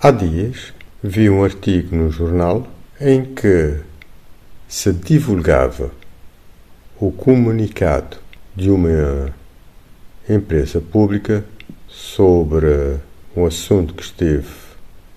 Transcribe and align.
Há 0.00 0.12
dias 0.12 0.72
vi 1.02 1.28
um 1.28 1.42
artigo 1.42 1.96
no 1.96 2.08
jornal 2.08 2.68
em 3.00 3.34
que 3.34 3.80
se 4.68 4.92
divulgava 4.92 5.90
o 7.00 7.10
comunicado 7.10 8.16
de 8.54 8.70
uma 8.70 9.34
empresa 10.30 10.80
pública 10.80 11.44
sobre 11.88 13.00
um 13.36 13.44
assunto 13.44 13.92
que 13.92 14.04
esteve 14.04 14.46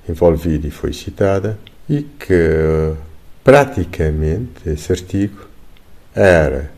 envolvido 0.09 0.65
e 0.65 0.71
foi 0.71 0.93
citada 0.93 1.59
e 1.87 2.01
que 2.01 2.95
praticamente 3.43 4.67
esse 4.67 4.91
artigo 4.91 5.45
era 6.15 6.71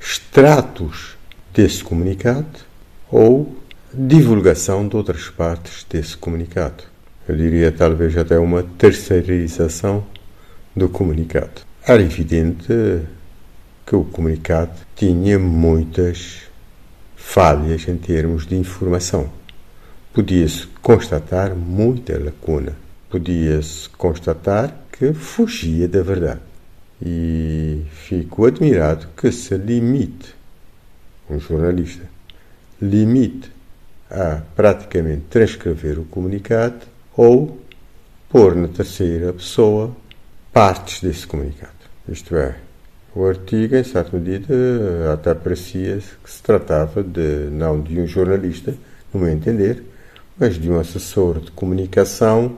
extratos 0.00 1.16
desse 1.52 1.82
comunicado 1.82 2.60
ou 3.10 3.56
divulgação 3.92 4.86
de 4.86 4.94
outras 4.94 5.28
partes 5.28 5.84
desse 5.90 6.16
comunicado. 6.16 6.91
Eu 7.28 7.36
diria 7.36 7.70
talvez 7.70 8.16
até 8.16 8.36
uma 8.36 8.64
terceirização 8.64 10.04
do 10.74 10.88
comunicado. 10.88 11.62
Era 11.86 12.02
evidente 12.02 12.66
que 13.86 13.94
o 13.94 14.04
comunicado 14.04 14.72
tinha 14.96 15.38
muitas 15.38 16.42
falhas 17.14 17.86
em 17.86 17.96
termos 17.96 18.44
de 18.44 18.56
informação. 18.56 19.30
Podia-se 20.12 20.66
constatar 20.82 21.54
muita 21.54 22.18
lacuna. 22.18 22.76
Podia-se 23.08 23.88
constatar 23.90 24.74
que 24.90 25.12
fugia 25.12 25.86
da 25.86 26.02
verdade. 26.02 26.40
E 27.00 27.82
fico 27.92 28.46
admirado 28.46 29.08
que 29.16 29.30
se 29.30 29.56
limite, 29.56 30.34
um 31.30 31.38
jornalista, 31.38 32.02
limite 32.80 33.50
a 34.10 34.42
praticamente 34.54 35.22
transcrever 35.30 35.98
o 35.98 36.04
comunicado 36.04 36.91
ou 37.16 37.60
pôr 38.28 38.54
na 38.54 38.68
terceira 38.68 39.32
pessoa 39.32 39.94
partes 40.52 41.00
desse 41.00 41.26
comunicado. 41.26 41.72
Isto 42.08 42.36
é, 42.36 42.56
o 43.14 43.26
artigo, 43.26 43.76
em 43.76 43.84
certa 43.84 44.16
medida, 44.16 44.54
até 45.12 45.34
parecia 45.34 45.98
que 45.98 46.30
se 46.30 46.42
tratava 46.42 47.02
de, 47.02 47.48
não 47.50 47.80
de 47.80 48.00
um 48.00 48.06
jornalista, 48.06 48.74
no 49.12 49.20
meu 49.20 49.30
entender, 49.30 49.82
mas 50.38 50.58
de 50.58 50.70
um 50.70 50.80
assessor 50.80 51.40
de 51.40 51.50
comunicação 51.50 52.56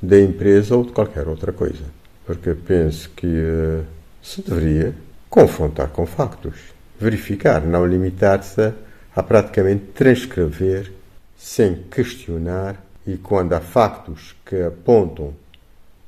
da 0.00 0.20
empresa 0.20 0.76
ou 0.76 0.84
de 0.84 0.92
qualquer 0.92 1.26
outra 1.26 1.52
coisa. 1.52 1.82
Porque 2.24 2.54
penso 2.54 3.10
que 3.10 3.26
uh, 3.26 3.84
se 4.22 4.40
deveria 4.40 4.94
confrontar 5.28 5.88
com 5.88 6.06
factos, 6.06 6.54
verificar, 6.98 7.60
não 7.62 7.84
limitar-se 7.84 8.72
a 9.14 9.22
praticamente 9.22 9.86
transcrever 9.94 10.92
sem 11.36 11.82
questionar 11.90 12.85
e 13.06 13.16
quando 13.16 13.52
há 13.52 13.60
factos 13.60 14.34
que 14.44 14.60
apontam 14.62 15.32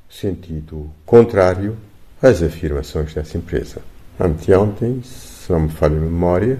sentido 0.09 0.89
contrário 1.05 1.77
às 2.21 2.41
afirmações 2.41 3.13
dessa 3.13 3.37
empresa. 3.37 3.81
Anteontem, 4.19 5.01
se 5.03 5.51
não 5.51 5.61
me 5.61 5.69
falha 5.69 5.95
a 5.95 6.01
memória, 6.01 6.59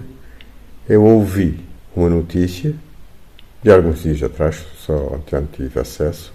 eu 0.88 1.04
ouvi 1.04 1.64
uma 1.94 2.08
notícia 2.08 2.74
de 3.62 3.70
alguns 3.70 4.02
dias 4.02 4.22
atrás, 4.22 4.64
só 4.78 5.14
anteontem 5.14 5.66
tive 5.66 5.80
acesso 5.80 6.32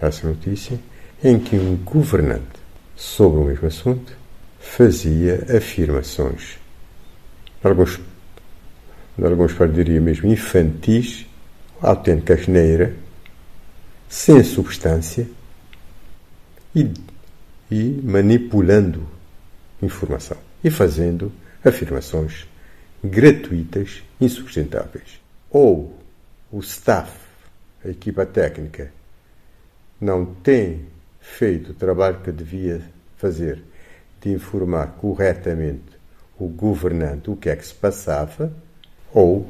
a 0.00 0.06
essa 0.06 0.28
notícia, 0.28 0.78
em 1.24 1.38
que 1.38 1.56
um 1.56 1.76
governante 1.76 2.58
sobre 2.94 3.40
o 3.40 3.44
mesmo 3.44 3.66
assunto 3.66 4.12
fazia 4.60 5.46
afirmações, 5.56 6.58
alguns 7.64 7.98
alguns 9.24 9.54
diria 9.72 10.00
mesmo 10.00 10.30
infantis, 10.30 11.26
autêntica 11.80 12.34
asneira, 12.34 12.94
sem 14.08 14.42
substância 14.42 15.28
e, 16.74 16.92
e 17.70 18.00
manipulando 18.02 19.06
informação 19.82 20.36
e 20.62 20.70
fazendo 20.70 21.32
afirmações 21.64 22.46
gratuitas, 23.02 24.02
insustentáveis. 24.20 25.20
Ou 25.50 25.96
o 26.50 26.58
staff, 26.60 27.12
a 27.84 27.88
equipa 27.88 28.26
técnica, 28.26 28.92
não 30.00 30.24
tem 30.24 30.86
feito 31.20 31.72
o 31.72 31.74
trabalho 31.74 32.20
que 32.20 32.32
devia 32.32 32.82
fazer 33.16 33.62
de 34.20 34.30
informar 34.30 34.96
corretamente 34.98 35.98
o 36.38 36.48
governante 36.48 37.30
o 37.30 37.36
que 37.36 37.48
é 37.48 37.56
que 37.56 37.66
se 37.66 37.74
passava 37.74 38.52
ou 39.12 39.48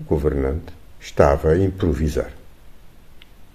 o 0.00 0.04
governante 0.04 0.81
estava 1.02 1.50
a 1.50 1.58
improvisar. 1.58 2.30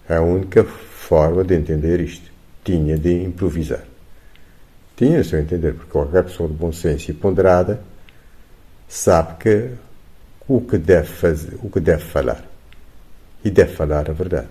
A 0.08 0.20
única 0.22 0.64
forma 0.64 1.44
de 1.44 1.56
entender 1.56 2.02
isto 2.02 2.30
tinha 2.64 2.98
de 2.98 3.24
improvisar. 3.24 3.84
Tinha, 4.96 5.24
se 5.24 5.34
eu 5.34 5.40
entender, 5.40 5.74
porque 5.74 5.92
qualquer 5.92 6.24
pessoa 6.24 6.50
de 6.50 6.56
bom 6.56 6.72
senso 6.72 7.10
e 7.10 7.14
ponderada 7.14 7.82
sabe 8.88 9.38
que 9.40 9.70
o 10.48 10.62
que 10.62 10.78
deve 10.78 11.08
fazer, 11.08 11.58
o 11.64 11.70
que 11.70 11.80
deve 11.80 12.04
falar 12.04 12.44
e 13.44 13.50
deve 13.50 13.74
falar 13.74 14.10
a 14.10 14.14
verdade, 14.14 14.48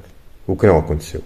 o 0.46 0.56
que 0.56 0.66
não 0.66 0.78
aconteceu. 0.78 1.22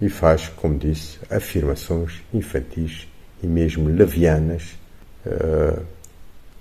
E 0.00 0.08
faz, 0.08 0.48
como 0.48 0.78
disse, 0.78 1.18
afirmações 1.30 2.22
infantis 2.32 3.08
e 3.42 3.46
mesmo 3.46 3.88
levianas. 3.88 4.76
Uh, 5.24 5.82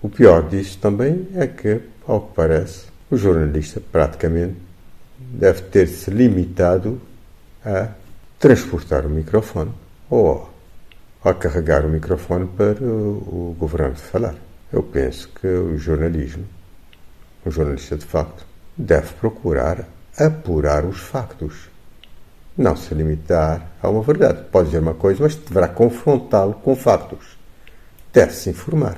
o 0.02 0.10
pior 0.10 0.48
disso 0.50 0.78
também 0.80 1.28
é 1.36 1.46
que 1.46 1.82
ao 2.08 2.22
que 2.22 2.34
parece, 2.34 2.95
o 3.10 3.18
jornalista 3.18 3.80
praticamente 3.80 4.56
deve 5.18 5.62
ter 5.64 5.88
se 5.88 6.10
limitado 6.12 7.02
a 7.64 7.90
transportar 8.40 9.06
o 9.06 9.10
microfone 9.10 9.72
ou 10.10 10.50
a 11.24 11.34
carregar 11.34 11.86
o 11.86 11.90
microfone 11.90 12.48
para 12.48 12.84
o, 12.84 13.56
governante 13.58 14.02
falar. 14.02 14.36
Eu 14.72 14.84
penso 14.84 15.30
que 15.30 15.48
o 15.48 15.78
jornalismo, 15.78 16.46
o 17.46 17.50
jornalista 17.50 17.96
de 17.96 18.06
facto, 18.06 18.46
deve 18.78 19.14
procurar 19.14 19.88
apurar 20.18 20.86
os 20.86 21.00
factos. 21.00 21.70
Não 22.58 22.76
se 22.76 22.94
limitar 22.94 23.72
a 23.82 23.90
uma 23.90 24.02
verdade. 24.02 24.44
Pode 24.52 24.68
dizer 24.68 24.80
uma 24.80 24.94
coisa, 24.94 25.24
mas 25.24 25.36
deverá 25.36 25.68
confrontá-lo 25.68 26.54
com 26.54 26.76
factos. 26.76 27.38
Deve-se 28.14 28.50
informar 28.50 28.98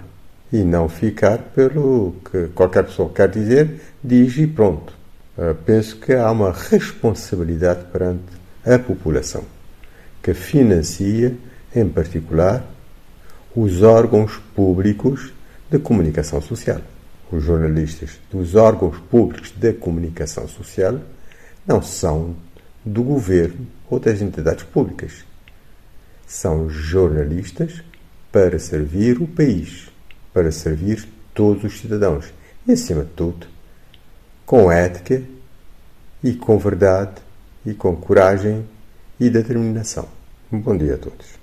e 0.52 0.64
não 0.64 0.88
ficar 0.88 1.40
pelo 1.40 2.16
que 2.32 2.48
qualquer 2.50 2.86
pessoa 2.86 3.12
quer 3.14 3.30
dizer, 3.30 3.82
diz 4.04 4.38
e 4.38 4.48
pronto. 4.48 4.94
Uh, 5.38 5.54
penso 5.66 5.98
que 5.98 6.14
há 6.14 6.32
uma 6.32 6.52
responsabilidade 6.52 7.86
perante 7.92 8.24
a 8.66 8.80
população 8.80 9.44
que 10.22 10.34
financia, 10.34 11.38
em 11.76 11.88
particular, 11.88 12.66
os 13.56 13.82
órgãos 13.82 14.42
públicos 14.56 15.32
de 15.70 15.80
comunicação 15.80 16.42
social. 16.42 16.82
Os 17.32 17.44
jornalistas 17.44 18.20
dos 18.32 18.56
órgãos 18.56 18.98
públicos 19.10 19.54
de 19.56 19.74
comunicação 19.74 20.48
social 20.48 21.00
não 21.66 21.82
são 21.82 22.36
do 22.84 23.04
governo 23.04 23.68
ou 23.90 24.00
das 24.00 24.22
entidades 24.22 24.64
públicas. 24.64 25.26
São 26.26 26.70
jornalistas 26.70 27.84
para 28.32 28.60
servir 28.60 29.22
o 29.22 29.28
país 29.28 29.90
para 30.38 30.52
servir 30.52 31.10
todos 31.34 31.64
os 31.64 31.80
cidadãos 31.80 32.32
e, 32.68 32.72
acima 32.72 33.04
de 33.04 33.10
tudo, 33.10 33.48
com 34.46 34.72
ética 34.72 35.24
e 36.24 36.32
com 36.34 36.60
verdade 36.60 37.16
e 37.66 37.74
com 37.74 37.96
coragem 37.96 38.64
e 39.20 39.32
determinação. 39.32 40.08
Um 40.52 40.60
bom 40.60 40.78
dia 40.78 40.94
a 40.94 40.98
todos. 41.00 41.38